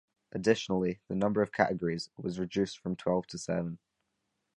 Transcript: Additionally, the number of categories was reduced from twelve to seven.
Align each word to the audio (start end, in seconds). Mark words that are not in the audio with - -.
Additionally, 0.31 0.99
the 1.09 1.15
number 1.15 1.43
of 1.43 1.51
categories 1.51 2.09
was 2.17 2.39
reduced 2.39 2.79
from 2.79 2.95
twelve 2.95 3.27
to 3.27 3.37
seven. 3.37 3.77